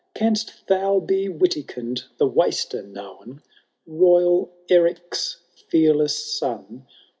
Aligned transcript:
Cans't 0.15 0.63
thou 0.65 0.99
be 0.99 1.27
Witikind 1.29 2.05
the 2.17 2.25
Waster 2.25 2.81
known. 2.81 3.43
Royal 3.85 4.51
Eric's 4.67 5.37
fearless 5.69 6.25
son. 6.39 6.87